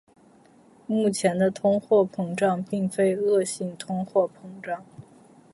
[0.87, 4.83] 目前的通货膨胀并非恶性通货膨胀。